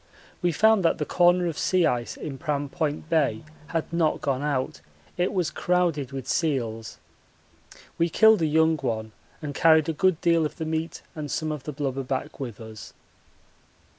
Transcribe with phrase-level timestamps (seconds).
[0.41, 4.41] We found that the corner of sea ice in Pram Point Bay had not gone
[4.41, 4.81] out
[5.15, 6.97] it was crowded with seals.
[7.99, 9.11] We killed a young one
[9.43, 12.59] and carried a good deal of the meat and some of the blubber back with
[12.59, 12.93] us.